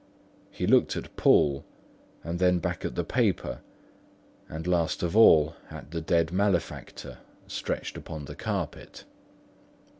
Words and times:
He 0.49 0.65
looked 0.65 0.95
at 0.95 1.15
Poole, 1.15 1.63
and 2.23 2.39
then 2.39 2.57
back 2.57 2.83
at 2.83 2.95
the 2.95 3.03
paper, 3.03 3.59
and 4.49 4.65
last 4.65 5.03
of 5.03 5.15
all 5.15 5.55
at 5.69 5.91
the 5.91 6.01
dead 6.01 6.31
malefactor 6.31 7.19
stretched 7.47 7.97
upon 7.97 8.25
the 8.25 8.33
carpet. 8.35 9.03